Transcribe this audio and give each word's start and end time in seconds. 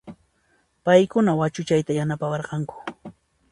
Payquna 0.85 1.31
wachuchayta 1.39 1.91
yanapawarqanku 1.99 2.75